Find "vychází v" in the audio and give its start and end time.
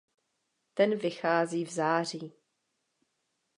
0.97-1.69